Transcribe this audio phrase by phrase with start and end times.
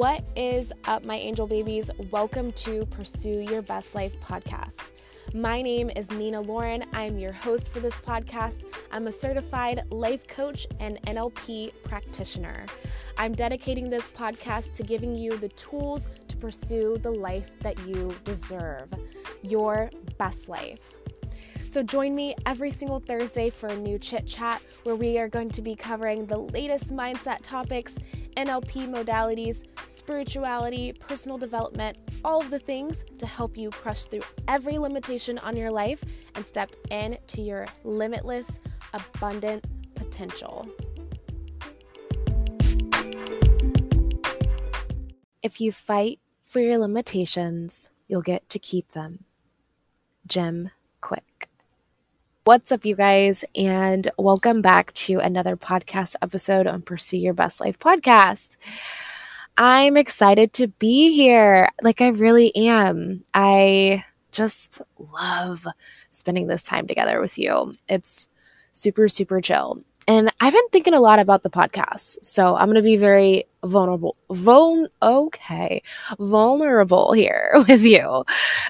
[0.00, 1.90] What is up, my angel babies?
[2.10, 4.92] Welcome to Pursue Your Best Life podcast.
[5.34, 6.86] My name is Nina Loren.
[6.94, 8.64] I'm your host for this podcast.
[8.90, 12.64] I'm a certified life coach and NLP practitioner.
[13.18, 18.16] I'm dedicating this podcast to giving you the tools to pursue the life that you
[18.24, 18.88] deserve,
[19.42, 20.94] your best life.
[21.68, 25.50] So join me every single Thursday for a new chit chat where we are going
[25.50, 27.98] to be covering the latest mindset topics,
[28.40, 34.78] NLP modalities, spirituality, personal development, all of the things to help you crush through every
[34.78, 36.02] limitation on your life
[36.34, 38.58] and step into your limitless,
[38.94, 40.66] abundant potential.
[45.42, 49.24] If you fight for your limitations, you'll get to keep them.
[50.26, 50.70] Jim
[51.02, 51.49] Kwik.
[52.44, 57.60] What's up, you guys, and welcome back to another podcast episode on Pursue Your Best
[57.60, 58.56] Life podcast.
[59.58, 61.68] I'm excited to be here.
[61.82, 63.24] Like, I really am.
[63.34, 64.80] I just
[65.12, 65.66] love
[66.08, 67.76] spending this time together with you.
[67.90, 68.26] It's
[68.72, 69.84] super, super chill.
[70.08, 72.24] And I've been thinking a lot about the podcast.
[72.24, 74.16] So I'm going to be very vulnerable.
[74.30, 75.82] Vul- okay.
[76.18, 78.24] Vulnerable here with you.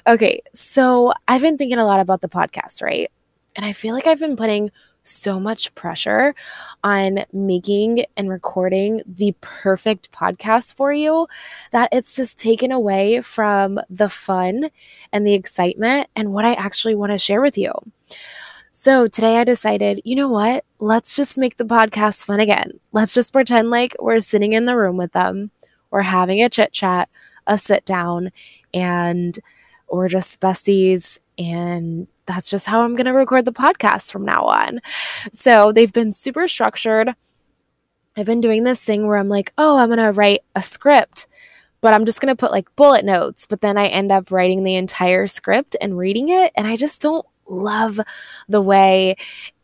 [0.05, 0.41] Okay.
[0.53, 3.09] So I've been thinking a lot about the podcast, right?
[3.55, 4.71] And I feel like I've been putting
[5.03, 6.35] so much pressure
[6.83, 11.27] on making and recording the perfect podcast for you
[11.71, 14.69] that it's just taken away from the fun
[15.11, 17.71] and the excitement and what I actually want to share with you.
[18.69, 20.63] So today I decided, you know what?
[20.79, 22.79] Let's just make the podcast fun again.
[22.91, 25.51] Let's just pretend like we're sitting in the room with them,
[25.89, 27.09] we're having a chit chat,
[27.47, 28.31] a sit down,
[28.73, 29.37] and
[29.91, 34.45] we're just besties and that's just how I'm going to record the podcast from now
[34.45, 34.79] on.
[35.33, 37.13] So they've been super structured.
[38.15, 41.27] I've been doing this thing where I'm like, oh, I'm going to write a script,
[41.81, 43.45] but I'm just going to put like bullet notes.
[43.47, 46.51] But then I end up writing the entire script and reading it.
[46.55, 47.99] And I just don't love
[48.47, 49.15] the way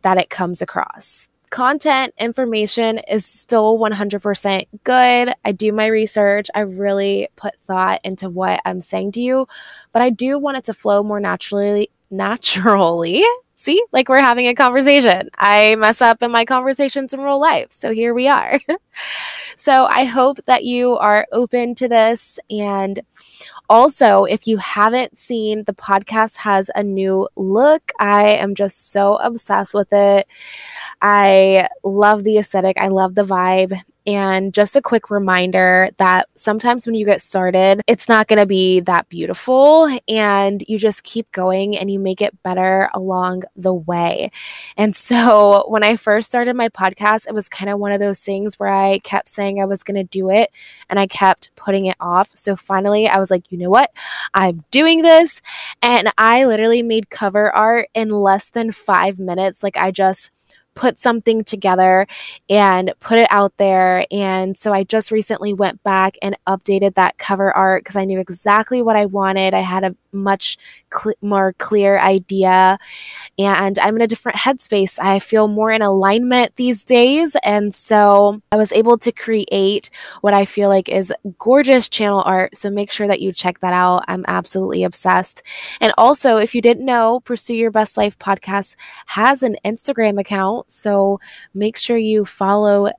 [0.02, 1.30] that it comes across.
[1.50, 5.34] Content information is still 100% good.
[5.46, 6.48] I do my research.
[6.54, 9.48] I really put thought into what I'm saying to you,
[9.94, 13.24] but I do want it to flow more naturally naturally.
[13.60, 15.30] See, like we're having a conversation.
[15.36, 17.72] I mess up in my conversations in real life.
[17.72, 18.60] So here we are.
[19.56, 22.38] so I hope that you are open to this.
[22.52, 23.00] And
[23.70, 27.92] also, if you haven't seen, the podcast has a new look.
[28.00, 30.28] I am just so obsessed with it.
[31.02, 33.82] I love the aesthetic, I love the vibe.
[34.08, 38.46] And just a quick reminder that sometimes when you get started, it's not going to
[38.46, 39.90] be that beautiful.
[40.08, 44.32] And you just keep going and you make it better along the way.
[44.78, 48.22] And so when I first started my podcast, it was kind of one of those
[48.22, 50.52] things where I kept saying I was going to do it
[50.90, 52.32] and I kept putting it off.
[52.34, 53.92] So finally, I was like, you know what?
[54.34, 55.42] I'm doing this.
[55.82, 59.64] And I literally made cover art in less than five minutes.
[59.64, 60.32] Like, I just
[60.78, 62.08] put something together
[62.50, 64.06] and put it out there.
[64.12, 68.20] And so I just recently went back and updated that cover art because I knew
[68.20, 69.56] exactly what I wanted.
[69.56, 70.58] I had a much
[70.94, 72.78] cl- more clear idea
[73.38, 75.00] and I'm in a different headspace.
[75.00, 77.36] I feel more in alignment these days.
[77.44, 79.90] And so I was able to create
[80.22, 82.56] what I feel like is gorgeous channel art.
[82.56, 84.06] So make sure that you check that out.
[84.08, 85.44] I'm absolutely obsessed.
[85.82, 88.76] And also, if you didn't know, Pursue Your Best Life podcast
[89.08, 90.67] has an Instagram account.
[90.68, 91.20] So
[91.54, 92.92] make sure you follow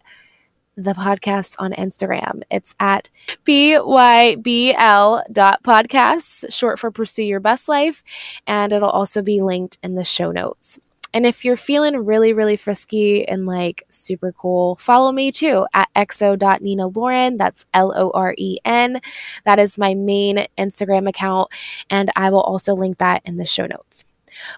[0.77, 2.43] the podcast on Instagram.
[2.51, 3.09] It's at
[3.45, 8.05] PYBL dot podcasts, short for Pursue Your Best Life.
[8.47, 10.79] And it'll also be linked in the show notes.
[11.15, 15.89] And if you're feeling really, really frisky and like super cool, follow me too at
[15.97, 17.39] xo.nina Loren.
[17.39, 19.01] That's L O R E N.
[19.45, 21.51] That is my main Instagram account.
[21.91, 24.05] And I will also link that in the show notes.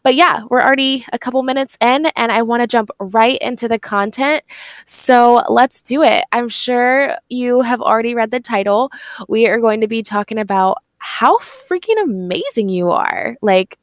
[0.02, 3.68] But yeah, we're already a couple minutes in and I want to jump right into
[3.68, 4.42] the content.
[4.86, 6.24] So let's do it.
[6.32, 8.90] I'm sure you have already read the title.
[9.28, 13.36] We are going to be talking about how freaking amazing you are.
[13.42, 13.78] Like,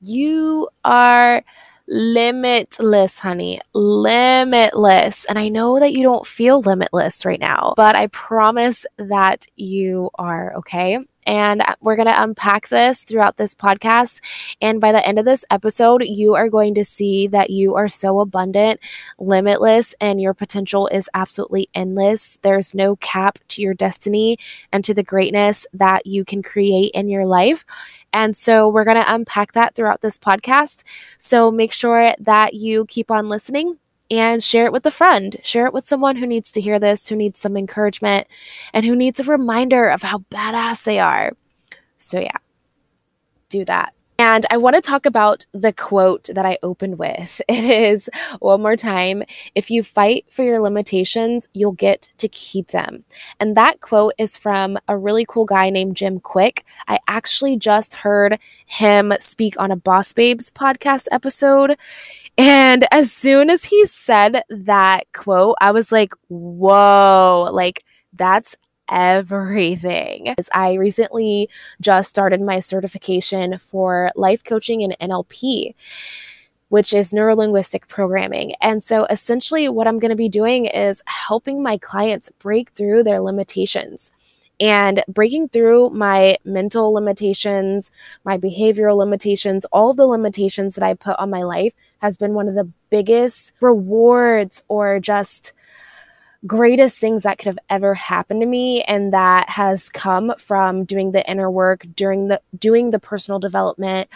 [0.00, 1.42] you are
[1.86, 3.60] limitless, honey.
[3.72, 5.24] Limitless.
[5.26, 10.10] And I know that you don't feel limitless right now, but I promise that you
[10.14, 10.98] are, okay?
[11.26, 14.20] And we're going to unpack this throughout this podcast.
[14.60, 17.88] And by the end of this episode, you are going to see that you are
[17.88, 18.80] so abundant,
[19.18, 22.38] limitless, and your potential is absolutely endless.
[22.42, 24.38] There's no cap to your destiny
[24.70, 27.64] and to the greatness that you can create in your life.
[28.14, 30.84] And so we're going to unpack that throughout this podcast.
[31.18, 33.78] So make sure that you keep on listening
[34.08, 35.36] and share it with a friend.
[35.42, 38.28] Share it with someone who needs to hear this, who needs some encouragement,
[38.72, 41.32] and who needs a reminder of how badass they are.
[41.98, 42.36] So, yeah,
[43.48, 43.92] do that.
[44.18, 47.40] And I want to talk about the quote that I opened with.
[47.54, 49.22] It is one more time
[49.54, 53.04] if you fight for your limitations, you'll get to keep them.
[53.38, 56.64] And that quote is from a really cool guy named Jim Kwik.
[56.88, 61.76] I actually just heard him speak on a Boss Babes podcast episode.
[62.36, 68.56] And as soon as he said that quote, I was like, whoa, like that's
[68.88, 70.34] everything.
[70.52, 71.48] I recently
[71.80, 75.74] just started my certification for life coaching and NLP
[76.70, 78.52] which is neurolinguistic programming.
[78.60, 83.04] And so essentially, what I'm going to be doing is helping my clients break through
[83.04, 84.10] their limitations
[84.60, 87.90] and breaking through my mental limitations,
[88.24, 92.48] my behavioral limitations, all the limitations that I put on my life has been one
[92.48, 95.52] of the biggest rewards or just
[96.46, 101.12] greatest things that could have ever happened to me and that has come from doing
[101.12, 104.08] the inner work during the doing the personal development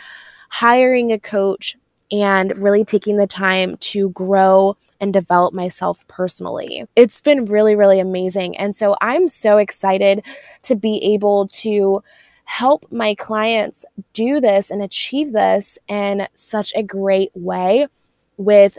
[0.50, 1.76] hiring a coach
[2.10, 6.84] and really taking the time to grow and develop myself personally.
[6.96, 10.22] It's been really really amazing and so I'm so excited
[10.62, 12.02] to be able to
[12.44, 13.84] help my clients
[14.14, 17.86] do this and achieve this in such a great way
[18.38, 18.78] with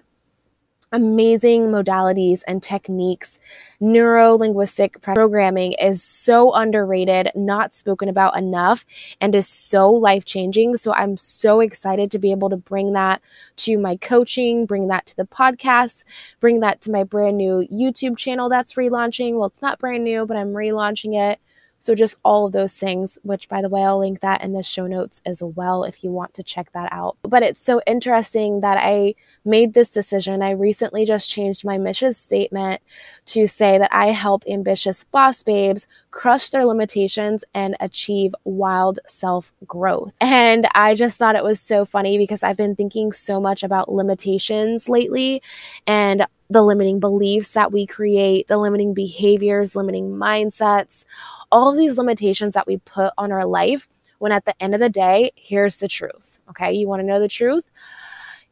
[0.92, 3.40] amazing modalities and techniques.
[3.80, 8.86] Neuro linguistic programming is so underrated, not spoken about enough,
[9.22, 10.78] and is so life changing.
[10.78, 13.22] So I'm so excited to be able to bring that
[13.58, 16.06] to my coaching, bring that to the podcast,
[16.40, 19.36] bring that to my brand new YouTube channel that's relaunching.
[19.36, 21.40] Well, it's not brand new, but I'm relaunching it.
[21.80, 24.64] So, just all of those things, which by the way, I'll link that in the
[24.64, 27.18] show notes as well if you want to check that out.
[27.24, 29.16] But it's so interesting that I
[29.46, 30.42] made this decision.
[30.42, 32.81] I recently just changed my mission statement
[33.28, 39.54] to say that I help ambitious boss babes crush their limitations and achieve wild self
[39.66, 40.14] growth.
[40.22, 43.92] And I just thought it was so funny because I've been thinking so much about
[43.92, 45.42] limitations lately
[45.88, 51.06] and the limiting beliefs that we create, the limiting behaviors, limiting mindsets,
[51.51, 53.88] all of these limitations that we put on our life.
[54.19, 56.40] When at the end of the day, here's the truth.
[56.50, 56.74] Okay.
[56.74, 57.72] You want to know the truth?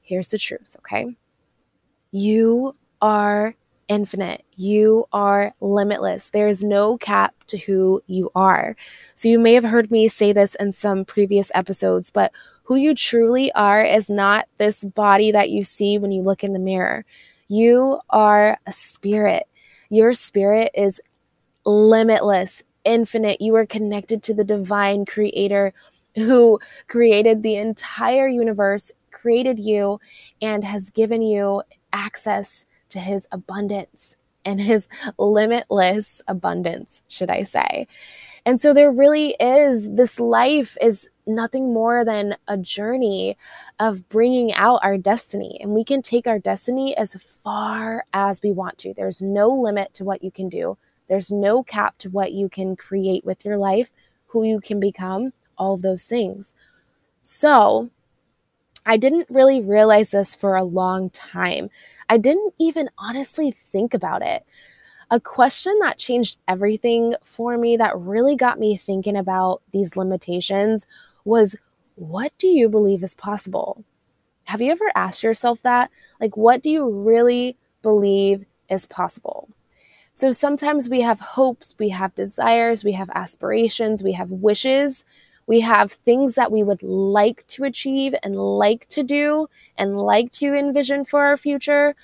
[0.01, 0.77] Here's the truth.
[0.79, 1.17] Okay.
[2.11, 3.53] You are
[3.87, 4.43] infinite.
[4.55, 6.29] You are limitless.
[6.29, 8.75] There is no cap to who you are.
[9.15, 12.31] So, you may have heard me say this in some previous episodes, but
[12.63, 16.53] who you truly are is not this body that you see when you look in
[16.53, 17.05] the mirror.
[17.47, 19.43] You are a spirit.
[19.89, 21.01] Your spirit is
[21.65, 23.41] limitless, infinite.
[23.41, 25.73] You are connected to the divine creator
[26.15, 29.99] who created the entire universe, created you,
[30.41, 31.61] and has given you
[31.93, 34.87] access to his abundance and his
[35.17, 37.85] limitless abundance, should I say.
[38.45, 43.37] And so there really is this life is nothing more than a journey
[43.77, 45.59] of bringing out our destiny.
[45.61, 47.13] And we can take our destiny as
[47.43, 48.93] far as we want to.
[48.93, 52.75] There's no limit to what you can do, there's no cap to what you can
[52.75, 53.91] create with your life,
[54.27, 56.53] who you can become, all of those things.
[57.21, 57.89] So,
[58.85, 61.69] I didn't really realize this for a long time.
[62.07, 64.45] I didn't even honestly think about it.
[65.11, 70.87] A question that changed everything for me, that really got me thinking about these limitations,
[71.25, 71.57] was
[71.95, 73.83] what do you believe is possible?
[74.45, 75.91] Have you ever asked yourself that?
[76.21, 79.49] Like, what do you really believe is possible?
[80.17, 85.05] So sometimes we have hopes, we have desires, we have aspirations, we have wishes,
[85.45, 89.47] we have things that we would like to achieve and like to do
[89.77, 91.95] and like to envision for our future.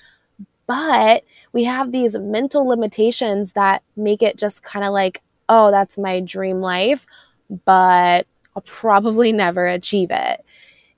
[0.68, 5.98] But we have these mental limitations that make it just kind of like, oh, that's
[5.98, 7.06] my dream life,
[7.64, 10.44] but I'll probably never achieve it.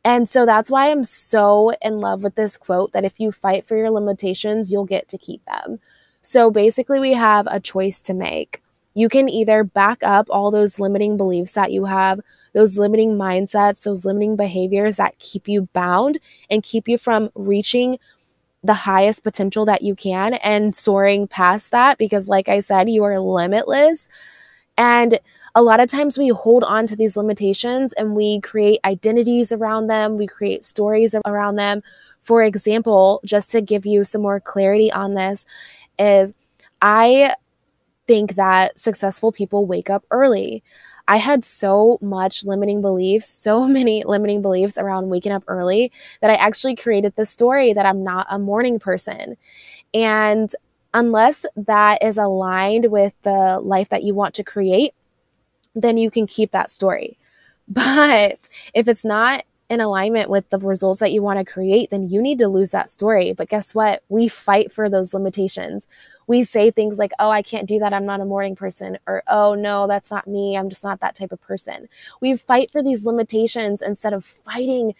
[0.04, 3.64] And so that's why I'm so in love with this quote that if you fight
[3.64, 5.80] for your limitations, you'll get to keep them.
[6.26, 8.60] So basically, we have a choice to make.
[8.94, 12.18] You can either back up all those limiting beliefs that you have,
[12.52, 16.18] those limiting mindsets, those limiting behaviors that keep you bound
[16.50, 18.00] and keep you from reaching
[18.64, 23.04] the highest potential that you can and soaring past that because, like I said, you
[23.04, 24.08] are limitless.
[24.76, 25.20] And
[25.54, 29.86] a lot of times we hold on to these limitations and we create identities around
[29.86, 31.84] them, we create stories around them.
[32.20, 35.46] For example, just to give you some more clarity on this,
[35.98, 36.32] is
[36.82, 37.34] I
[38.06, 40.62] think that successful people wake up early.
[41.08, 46.30] I had so much limiting beliefs, so many limiting beliefs around waking up early that
[46.30, 49.36] I actually created the story that I'm not a morning person.
[49.94, 50.54] And
[50.94, 54.94] unless that is aligned with the life that you want to create,
[55.74, 57.18] then you can keep that story.
[57.68, 62.08] But if it's not in alignment with the results that you want to create, then
[62.08, 63.32] you need to lose that story.
[63.32, 64.02] But guess what?
[64.08, 65.88] We fight for those limitations.
[66.28, 67.92] We say things like, oh, I can't do that.
[67.92, 68.98] I'm not a morning person.
[69.06, 70.56] Or, oh, no, that's not me.
[70.56, 71.88] I'm just not that type of person.
[72.20, 74.94] We fight for these limitations instead of fighting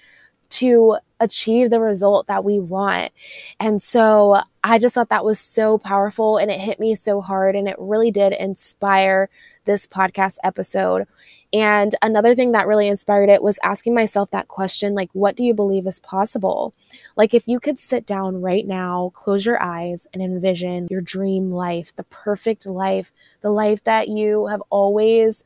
[0.48, 3.12] to achieve the result that we want.
[3.58, 7.54] And so I just thought that was so powerful and it hit me so hard
[7.54, 9.28] and it really did inspire
[9.64, 11.06] this podcast episode.
[11.52, 15.44] And another thing that really inspired it was asking myself that question like, what do
[15.44, 16.74] you believe is possible?
[17.14, 21.52] Like, if you could sit down right now, close your eyes, and envision your dream
[21.52, 25.44] life, the perfect life, the life that you have always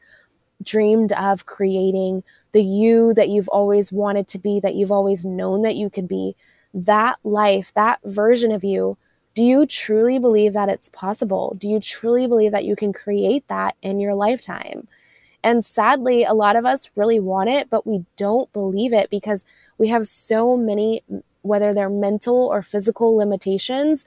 [0.62, 2.22] dreamed of creating,
[2.52, 6.08] the you that you've always wanted to be, that you've always known that you could
[6.08, 6.36] be,
[6.72, 8.96] that life, that version of you,
[9.40, 11.56] do you truly believe that it's possible?
[11.58, 14.86] Do you truly believe that you can create that in your lifetime?
[15.42, 19.46] And sadly, a lot of us really want it, but we don't believe it because
[19.78, 21.02] we have so many,
[21.40, 24.04] whether they're mental or physical limitations,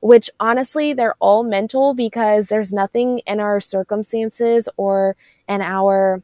[0.00, 5.16] which honestly, they're all mental because there's nothing in our circumstances or
[5.48, 6.22] in our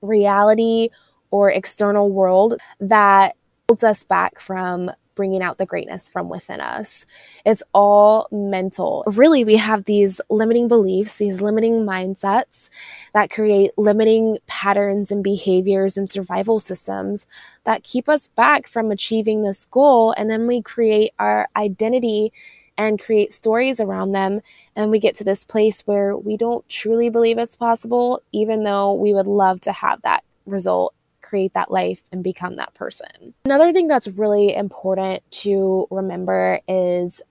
[0.00, 0.88] reality
[1.30, 3.36] or external world that
[3.68, 7.06] holds us back from bringing out the greatness from within us.
[7.44, 9.04] It's all mental.
[9.06, 12.70] Really, we have these limiting beliefs, these limiting mindsets
[13.12, 17.26] that create limiting patterns and behaviors and survival systems
[17.64, 20.12] that keep us back from achieving this goal.
[20.12, 22.32] And then we create our identity
[22.78, 24.40] and create stories around them.
[24.74, 28.94] And we get to this place where we don't truly believe it's possible, even though
[28.94, 30.94] we would love to have that result
[31.30, 33.34] create that life and become that person.
[33.44, 37.22] Another thing that's really important to remember is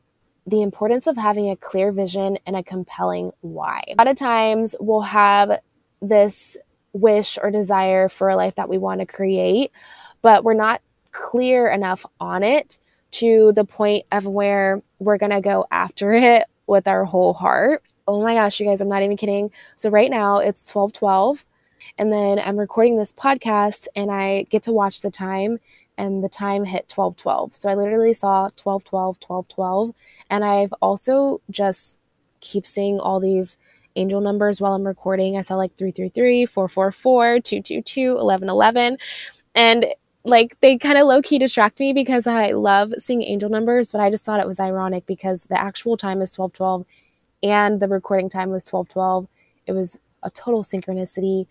[0.47, 3.83] the importance of having a clear vision and a compelling why.
[3.89, 5.59] A lot of times we'll have
[6.01, 6.57] this
[6.93, 9.71] wish or desire for a life that we want to create,
[10.21, 12.79] but we're not clear enough on it
[13.11, 17.83] to the point of where we're going to go after it with our whole heart.
[18.07, 19.51] Oh my gosh, you guys, I'm not even kidding.
[19.75, 21.45] So right now it's 1212
[21.97, 25.59] and then I'm recording this podcast and I get to watch the time
[25.97, 27.55] and the time hit 1212.
[27.55, 29.93] So I literally saw 1212, 1212.
[30.29, 31.99] And I've also just
[32.39, 33.57] keep seeing all these
[33.95, 35.37] angel numbers while I'm recording.
[35.37, 38.97] I saw like 333, 444, 222, 1111.
[39.55, 39.87] And
[40.23, 43.99] like they kind of low key distract me because I love seeing angel numbers, but
[44.01, 46.85] I just thought it was ironic because the actual time is 1212
[47.43, 49.27] and the recording time was 1212.
[49.65, 51.47] It was a total synchronicity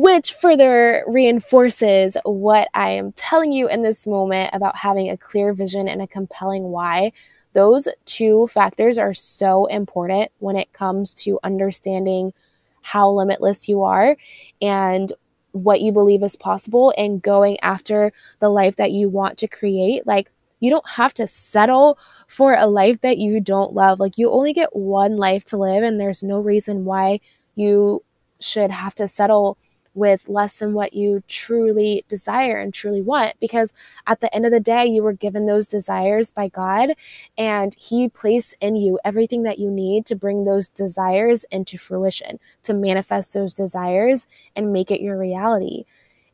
[0.00, 5.52] which further reinforces what I am telling you in this moment about having a clear
[5.52, 7.12] vision and a compelling why.
[7.52, 12.32] Those two factors are so important when it comes to understanding
[12.80, 14.16] how limitless you are
[14.62, 15.12] and
[15.52, 20.06] what you believe is possible and going after the life that you want to create.
[20.06, 20.30] Like,
[20.60, 24.00] you don't have to settle for a life that you don't love.
[24.00, 27.20] Like, you only get one life to live, and there's no reason why
[27.54, 28.02] you
[28.40, 29.58] should have to settle
[30.00, 33.34] with less than what you truly desire and truly want.
[33.38, 33.74] Because
[34.06, 36.94] at the end of the day, you were given those desires by God,
[37.36, 42.40] and He placed in you everything that you need to bring those desires into fruition,
[42.62, 44.26] to manifest those desires
[44.56, 45.84] and make it your reality.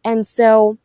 [0.05, 0.79] And so,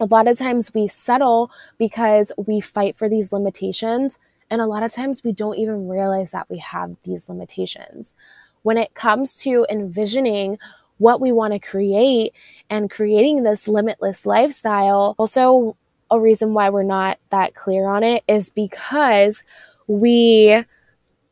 [0.00, 4.18] a lot of times we settle because we fight for these limitations.
[4.50, 8.16] And a lot of times we don't even realize that we have these limitations.
[8.62, 10.58] When it comes to envisioning
[11.02, 12.32] what we want to create
[12.70, 15.14] and creating this limitless lifestyle.
[15.18, 15.76] Also,
[16.10, 19.42] a reason why we're not that clear on it is because
[19.88, 20.64] we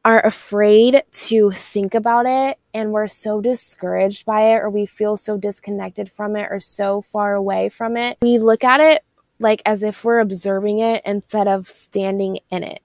[0.04, 5.16] are afraid to think about it and we're so discouraged by it or we feel
[5.16, 8.18] so disconnected from it or so far away from it.
[8.22, 9.04] We look at it
[9.38, 12.82] like as if we're observing it instead of standing in it.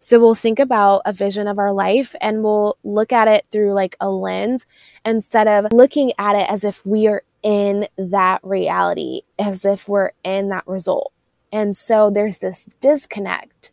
[0.00, 3.72] So we'll think about a vision of our life and we'll look at it through
[3.72, 4.66] like a lens
[5.04, 10.12] instead of looking at it as if we are in that reality, as if we're
[10.22, 11.12] in that result.
[11.52, 13.72] And so there's this disconnect.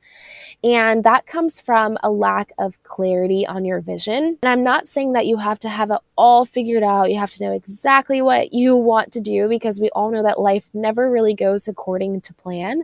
[0.64, 4.40] And that comes from a lack of clarity on your vision.
[4.42, 7.12] And I'm not saying that you have to have it all figured out.
[7.12, 10.40] You have to know exactly what you want to do because we all know that
[10.40, 12.84] life never really goes according to plan.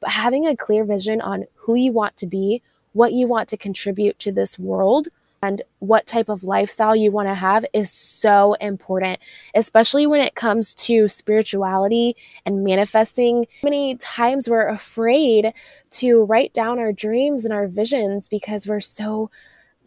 [0.00, 3.56] But having a clear vision on who you want to be, what you want to
[3.56, 5.08] contribute to this world,
[5.42, 9.18] and what type of lifestyle you want to have is so important,
[9.54, 13.46] especially when it comes to spirituality and manifesting.
[13.62, 15.54] Many times we're afraid
[15.92, 19.30] to write down our dreams and our visions because we're so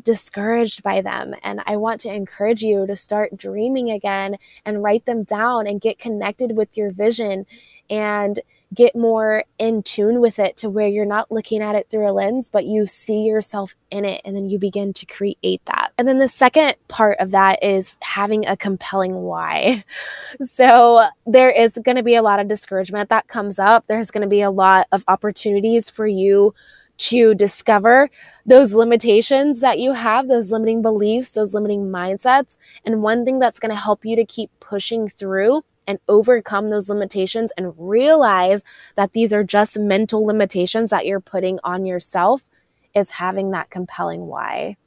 [0.01, 1.35] discouraged by them.
[1.43, 5.79] And I want to encourage you to start dreaming again and write them down and
[5.79, 7.45] get connected with your vision
[7.89, 8.39] and
[8.73, 12.11] get more in tune with it to where you're not looking at it through a
[12.11, 15.91] lens, but you see yourself in it and then you begin to create that.
[15.97, 19.83] And then the second part of that is having a compelling why.
[20.41, 23.85] So there is going to be a lot of discouragement that comes up.
[23.87, 26.53] There's going to be a lot of opportunities for you
[26.97, 28.09] to discover
[28.45, 32.57] those limitations that you have, those limiting beliefs, those limiting mindsets.
[32.85, 36.89] And one thing that's going to help you to keep pushing through and overcome those
[36.89, 38.63] limitations and realize
[38.95, 42.47] that these are just mental limitations that you're putting on yourself
[42.93, 44.77] is having that compelling why.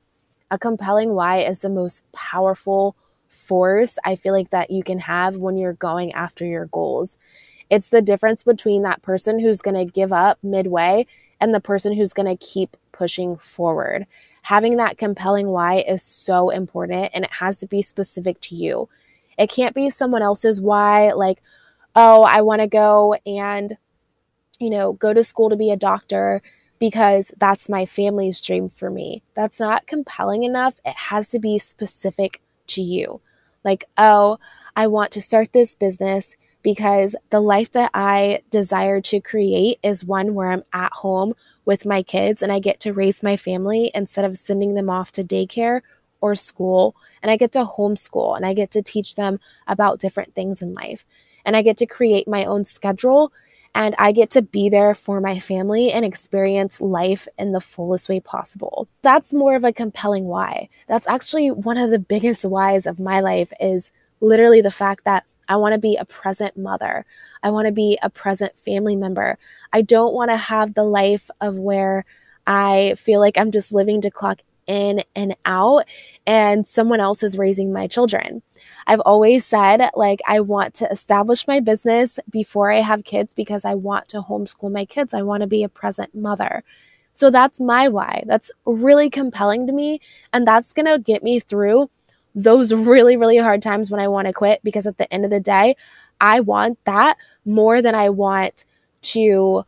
[0.51, 2.97] A compelling why is the most powerful
[3.29, 7.19] force I feel like that you can have when you're going after your goals.
[7.69, 11.07] It's the difference between that person who's going to give up midway
[11.41, 14.07] and the person who's going to keep pushing forward.
[14.43, 18.89] Having that compelling why is so important and it has to be specific to you.
[19.39, 21.43] It can't be someone else's why, like,
[21.95, 23.77] oh, I want to go and,
[24.59, 26.43] you know, go to school to be a doctor
[26.79, 29.23] because that's my family's dream for me.
[29.35, 30.81] That's not compelling enough.
[30.85, 33.21] It has to be specific to you.
[33.65, 34.39] Like, oh,
[34.75, 40.05] I want to start this business because the life that I desire to create is
[40.05, 43.93] one where I'm at home with my kids and I get to raise my family
[43.95, 45.83] instead of sending them off to daycare
[46.21, 46.97] or school.
[47.23, 50.75] And I get to homeschool and I get to teach them about different things in
[50.75, 51.07] life.
[51.45, 53.33] And I get to create my own schedule
[53.73, 58.09] and I get to be there for my family and experience life in the fullest
[58.09, 58.89] way possible.
[59.03, 60.69] That's more of a compelling why.
[60.89, 65.27] That's actually one of the biggest whys of my life is literally the fact that
[65.49, 67.05] I want to be a present mother.
[67.43, 69.39] I want to be a present family member.
[69.73, 72.05] I don't want to have the life of where
[72.47, 75.85] I feel like I'm just living to clock in and out
[76.27, 78.43] and someone else is raising my children.
[78.87, 83.65] I've always said, like, I want to establish my business before I have kids because
[83.65, 85.15] I want to homeschool my kids.
[85.15, 86.63] I want to be a present mother.
[87.13, 88.25] So that's my why.
[88.27, 90.01] That's really compelling to me.
[90.33, 91.91] And that's going to get me through
[92.37, 95.31] those really, really hard times when I want to quit because at the end of
[95.31, 95.75] the day,
[96.21, 98.67] I want that more than I want
[99.03, 99.65] to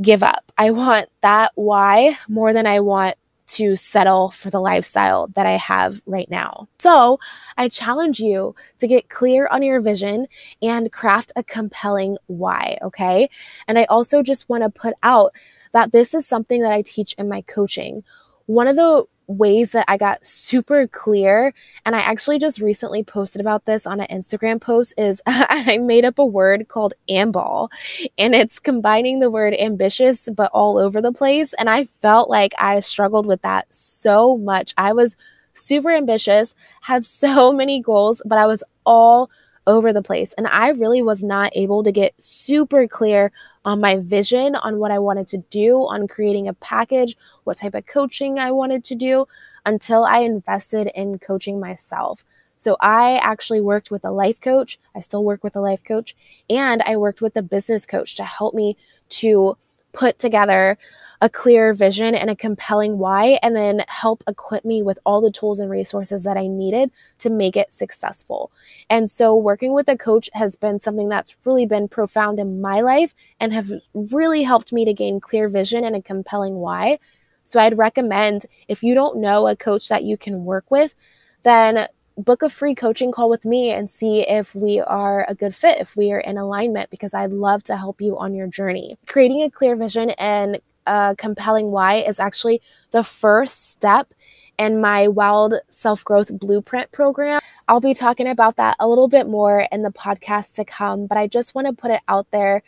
[0.00, 0.50] give up.
[0.56, 5.56] I want that why more than I want to settle for the lifestyle that I
[5.56, 6.68] have right now.
[6.78, 7.18] So
[7.58, 10.26] I challenge you to get clear on your vision
[10.62, 13.28] and craft a compelling why, okay?
[13.68, 15.32] And I also just want to put out
[15.72, 18.02] that this is something that I teach in my coaching.
[18.46, 21.52] One of the ways that I got super clear,
[21.84, 26.04] and I actually just recently posted about this on an Instagram post, is I made
[26.04, 27.70] up a word called amball,
[28.18, 31.54] and it's combining the word ambitious but all over the place.
[31.54, 34.74] And I felt like I struggled with that so much.
[34.76, 35.16] I was
[35.54, 39.30] super ambitious, had so many goals, but I was all
[39.66, 40.32] over the place.
[40.34, 43.32] And I really was not able to get super clear
[43.64, 47.74] on my vision, on what I wanted to do, on creating a package, what type
[47.74, 49.26] of coaching I wanted to do
[49.64, 52.24] until I invested in coaching myself.
[52.56, 54.78] So I actually worked with a life coach.
[54.94, 56.14] I still work with a life coach.
[56.48, 58.76] And I worked with a business coach to help me
[59.10, 59.56] to
[59.92, 60.78] put together
[61.24, 65.30] a clear vision and a compelling why, and then help equip me with all the
[65.30, 68.52] tools and resources that I needed to make it successful.
[68.90, 72.82] And so, working with a coach has been something that's really been profound in my
[72.82, 76.98] life and have really helped me to gain clear vision and a compelling why.
[77.46, 80.94] So, I'd recommend if you don't know a coach that you can work with,
[81.42, 85.54] then book a free coaching call with me and see if we are a good
[85.54, 88.98] fit, if we are in alignment, because I'd love to help you on your journey.
[89.06, 94.12] Creating a clear vision and a compelling why is actually the first step
[94.58, 97.40] in my wild self growth blueprint program.
[97.68, 101.18] I'll be talking about that a little bit more in the podcast to come, but
[101.18, 102.62] I just want to put it out there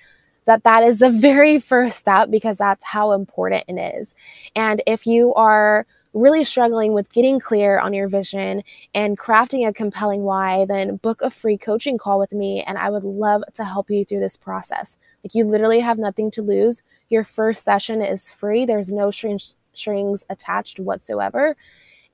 [0.46, 4.14] that that is the very first step because that's how important it is.
[4.54, 8.62] And if you are really struggling with getting clear on your vision
[8.94, 12.90] and crafting a compelling why, then book a free coaching call with me and I
[12.90, 14.98] would love to help you through this process.
[15.22, 16.82] Like you literally have nothing to lose.
[17.10, 18.64] Your first session is free.
[18.64, 21.54] There's no strings strings attached whatsoever.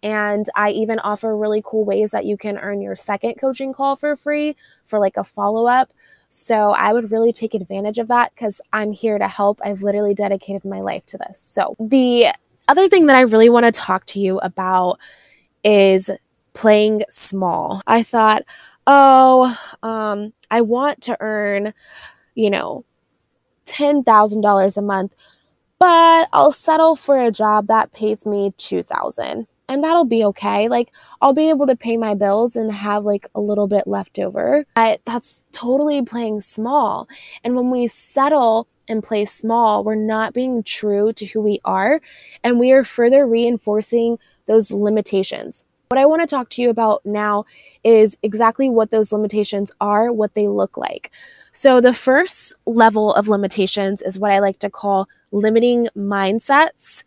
[0.02, 3.94] And I even offer really cool ways that you can earn your second coaching call
[3.94, 5.92] for free for like a follow up.
[6.28, 9.60] So I would really take advantage of that because I'm here to help.
[9.64, 11.38] I've literally dedicated my life to this.
[11.38, 12.28] So the
[12.68, 14.98] other thing that I really want to talk to you about
[15.64, 16.10] is
[16.52, 17.82] playing small.
[17.86, 18.42] I thought,
[18.86, 21.74] oh, um, I want to earn,
[22.34, 22.84] you know,
[23.66, 25.14] $10,000 a month,
[25.78, 30.68] but I'll settle for a job that pays me 2000 and that'll be okay.
[30.68, 34.18] Like I'll be able to pay my bills and have like a little bit left
[34.18, 34.66] over.
[34.74, 37.08] But that's totally playing small.
[37.42, 42.00] And when we settle and play small, we're not being true to who we are
[42.42, 45.64] and we are further reinforcing those limitations.
[45.88, 47.44] What I want to talk to you about now
[47.84, 51.10] is exactly what those limitations are, what they look like.
[51.52, 57.04] So, the first level of limitations is what I like to call limiting mindsets.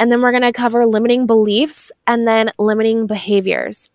[0.00, 3.88] And then we're going to cover limiting beliefs and then limiting behaviors.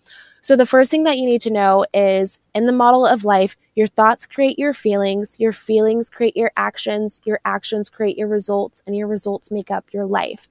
[0.44, 3.56] So, the first thing that you need to know is in the model of life,
[3.76, 8.82] your thoughts create your feelings, your feelings create your actions, your actions create your results,
[8.88, 10.48] and your results make up your life.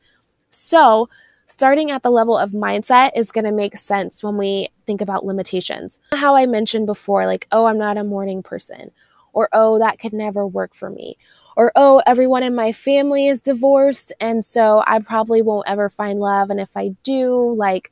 [0.50, 1.08] So,
[1.46, 5.24] starting at the level of mindset is going to make sense when we think about
[5.26, 5.98] limitations.
[6.12, 8.92] How I mentioned before, like, oh, I'm not a morning person,
[9.32, 11.18] or oh, that could never work for me,
[11.56, 16.20] or oh, everyone in my family is divorced, and so I probably won't ever find
[16.20, 16.48] love.
[16.48, 17.90] And if I do, like,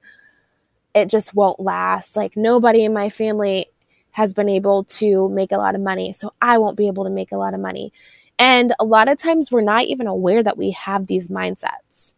[0.99, 2.17] it just won't last.
[2.17, 3.67] Like, nobody in my family
[4.13, 7.11] has been able to make a lot of money, so I won't be able to
[7.11, 7.93] make a lot of money.
[8.39, 12.15] And a lot of times we're not even aware that we have these mindsets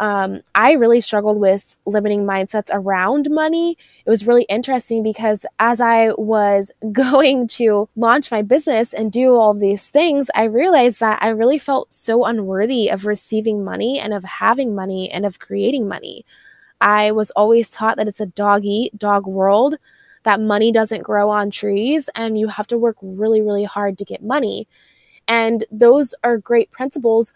[0.00, 3.76] um, I really struggled with limiting mindsets around money.
[4.06, 9.34] It was really interesting because as I was going to launch my business and do
[9.34, 14.14] all these things, I realized that I really felt so unworthy of receiving money and
[14.14, 16.24] of having money and of creating money.
[16.80, 19.76] I was always taught that it's a dog eat dog world,
[20.22, 24.04] that money doesn't grow on trees, and you have to work really, really hard to
[24.04, 24.68] get money.
[25.28, 27.32] And those are great principles,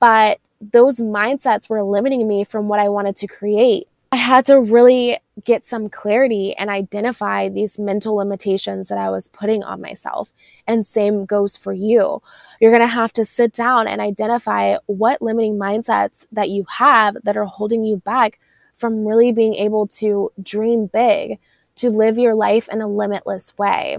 [0.00, 3.88] but those mindsets were limiting me from what I wanted to create.
[4.10, 9.28] I had to really get some clarity and identify these mental limitations that I was
[9.28, 10.32] putting on myself.
[10.66, 12.22] And same goes for you.
[12.58, 17.18] You're going to have to sit down and identify what limiting mindsets that you have
[17.24, 18.40] that are holding you back
[18.78, 21.38] from really being able to dream big,
[21.76, 23.98] to live your life in a limitless way.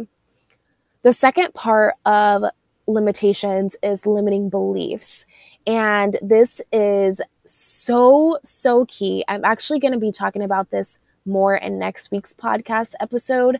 [1.01, 2.43] The second part of
[2.87, 5.25] limitations is limiting beliefs.
[5.67, 9.23] And this is so, so key.
[9.27, 13.59] I'm actually going to be talking about this more in next week's podcast episode.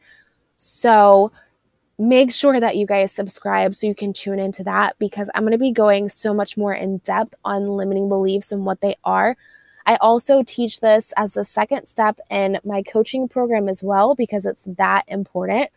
[0.58, 1.32] So
[1.98, 5.52] make sure that you guys subscribe so you can tune into that because I'm going
[5.52, 9.38] to be going so much more in depth on limiting beliefs and what they are.
[9.90, 14.46] I also teach this as the second step in my coaching program as well because
[14.46, 15.72] it's that important.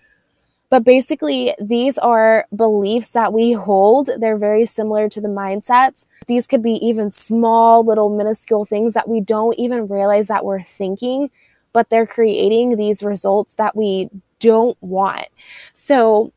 [0.69, 4.11] But basically, these are beliefs that we hold.
[4.19, 6.07] They're very similar to the mindsets.
[6.27, 10.63] These could be even small, little, minuscule things that we don't even realize that we're
[10.63, 11.31] thinking,
[11.73, 15.29] but they're creating these results that we don't want.
[15.73, 16.35] So,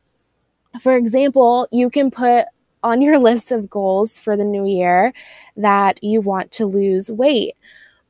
[0.80, 2.46] for example, you can put
[2.86, 5.12] on your list of goals for the new year
[5.56, 7.56] that you want to lose weight,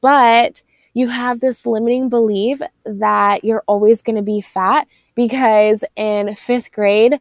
[0.00, 0.62] but
[0.94, 6.72] you have this limiting belief that you're always going to be fat because in fifth
[6.72, 7.18] grade,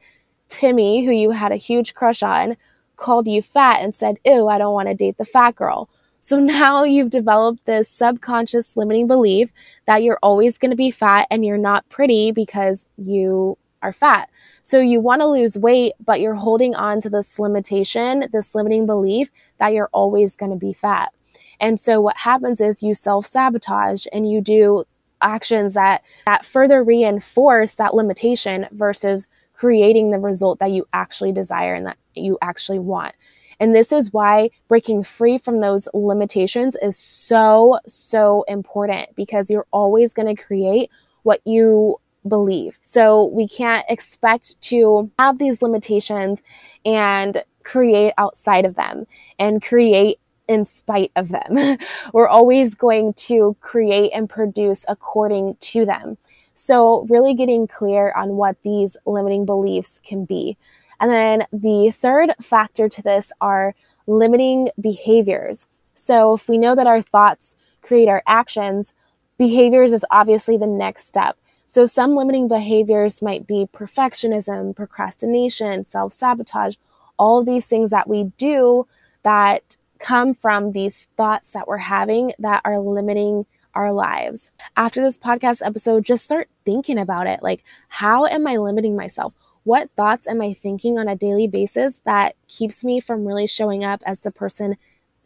[0.49, 2.55] Timmy, who you had a huge crush on,
[2.95, 5.89] called you fat and said, Ew, I don't want to date the fat girl.
[6.21, 9.51] So now you've developed this subconscious limiting belief
[9.87, 14.29] that you're always going to be fat and you're not pretty because you are fat.
[14.61, 18.85] So you want to lose weight, but you're holding on to this limitation, this limiting
[18.85, 21.13] belief that you're always going to be fat.
[21.59, 24.85] And so what happens is you self sabotage and you do
[25.21, 31.73] actions that that further reinforce that limitation versus creating the result that you actually desire
[31.75, 33.13] and that you actually want.
[33.59, 39.67] And this is why breaking free from those limitations is so, so important because you're
[39.71, 40.89] always going to create
[41.23, 42.79] what you believe.
[42.83, 46.41] So we can't expect to have these limitations
[46.85, 49.05] and create outside of them
[49.39, 51.77] and create in spite of them.
[52.13, 56.17] We're always going to create and produce according to them.
[56.53, 60.55] So, really getting clear on what these limiting beliefs can be.
[61.01, 63.75] And then the third factor to this are
[64.07, 65.67] limiting behaviors.
[65.95, 68.93] So, if we know that our thoughts create our actions,
[69.37, 71.37] behaviors is obviously the next step.
[71.67, 76.75] So, some limiting behaviors might be perfectionism, procrastination, self sabotage,
[77.17, 78.87] all these things that we do
[79.23, 84.51] that come from these thoughts that we're having that are limiting our lives.
[84.77, 87.41] After this podcast episode, just start thinking about it.
[87.41, 89.33] Like, how am I limiting myself?
[89.63, 93.83] What thoughts am I thinking on a daily basis that keeps me from really showing
[93.83, 94.77] up as the person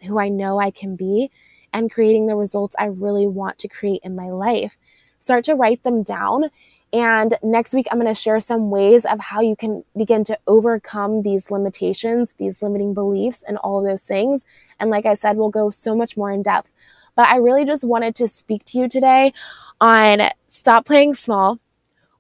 [0.06, 1.30] who I know I can be?
[1.74, 4.78] and creating the results I really want to create in my life.
[5.20, 6.50] Start to write them down.
[6.92, 10.40] And next week, I'm going to share some ways of how you can begin to
[10.48, 14.46] overcome these limitations, these limiting beliefs, and all of those things.
[14.80, 16.72] And like I said, we'll go so much more in depth.
[17.16, 19.34] But I really just wanted to speak to you today
[19.80, 21.60] on stop playing small.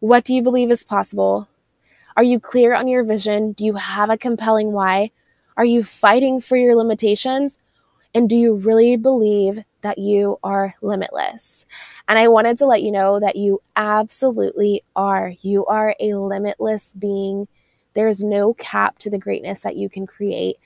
[0.01, 1.47] What do you believe is possible?
[2.15, 3.53] Are you clear on your vision?
[3.53, 5.11] Do you have a compelling why?
[5.57, 7.59] Are you fighting for your limitations?
[8.13, 11.65] And do you really believe that you are limitless?
[12.07, 15.33] And I wanted to let you know that you absolutely are.
[15.41, 17.47] You are a limitless being.
[17.93, 20.57] There's no cap to the greatness that you can create.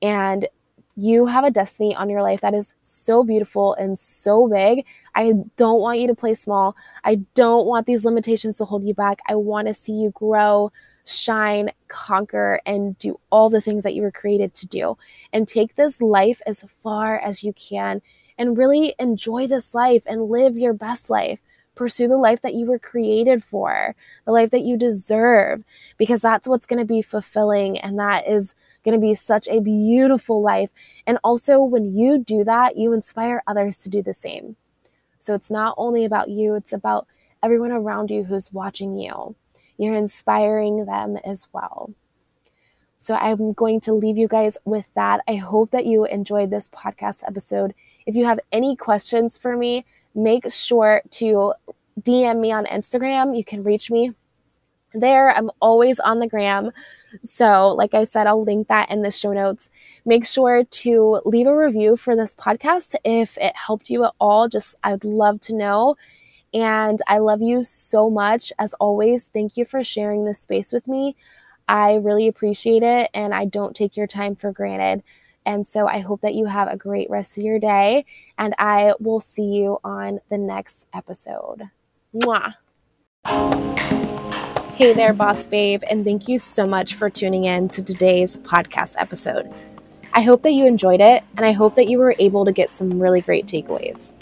[0.00, 0.48] And
[0.96, 4.84] you have a destiny on your life that is so beautiful and so big.
[5.14, 6.76] I don't want you to play small.
[7.04, 9.20] I don't want these limitations to hold you back.
[9.26, 10.70] I want to see you grow,
[11.06, 14.98] shine, conquer, and do all the things that you were created to do.
[15.32, 18.02] And take this life as far as you can
[18.42, 21.40] and really enjoy this life and live your best life.
[21.76, 25.62] Pursue the life that you were created for, the life that you deserve,
[25.96, 29.60] because that's what's going to be fulfilling and that is going to be such a
[29.60, 30.72] beautiful life.
[31.06, 34.56] And also, when you do that, you inspire others to do the same.
[35.20, 37.06] So it's not only about you, it's about
[37.44, 39.36] everyone around you who's watching you.
[39.78, 41.94] You're inspiring them as well.
[42.96, 45.20] So I'm going to leave you guys with that.
[45.28, 47.74] I hope that you enjoyed this podcast episode.
[48.06, 49.84] If you have any questions for me,
[50.14, 51.54] make sure to
[52.00, 53.36] DM me on Instagram.
[53.36, 54.12] You can reach me
[54.94, 55.34] there.
[55.34, 56.70] I'm always on the gram.
[57.22, 59.70] So, like I said, I'll link that in the show notes.
[60.04, 64.48] Make sure to leave a review for this podcast if it helped you at all.
[64.48, 65.96] Just, I'd love to know.
[66.54, 68.52] And I love you so much.
[68.58, 71.16] As always, thank you for sharing this space with me.
[71.68, 75.02] I really appreciate it, and I don't take your time for granted.
[75.44, 78.04] And so I hope that you have a great rest of your day,
[78.38, 81.70] and I will see you on the next episode.
[82.14, 82.54] Mwah.
[84.74, 88.96] Hey there, boss babe, and thank you so much for tuning in to today's podcast
[88.98, 89.52] episode.
[90.14, 92.74] I hope that you enjoyed it, and I hope that you were able to get
[92.74, 94.12] some really great takeaways.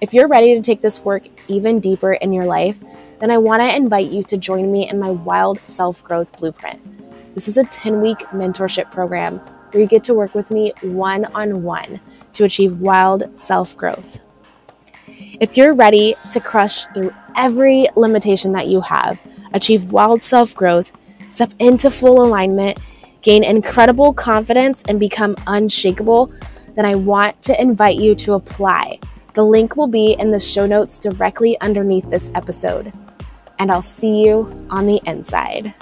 [0.00, 2.78] If you're ready to take this work even deeper in your life,
[3.18, 6.80] then I want to invite you to join me in my Wild Self Growth Blueprint.
[7.34, 9.40] This is a 10 week mentorship program
[9.72, 12.00] where you get to work with me one on one
[12.34, 14.20] to achieve wild self growth.
[15.40, 19.20] If you're ready to crush through every limitation that you have,
[19.52, 20.92] achieve wild self growth,
[21.30, 22.80] step into full alignment,
[23.22, 26.32] gain incredible confidence, and become unshakable,
[26.74, 28.98] then I want to invite you to apply.
[29.34, 32.92] The link will be in the show notes directly underneath this episode.
[33.58, 35.74] And I'll see you on the inside.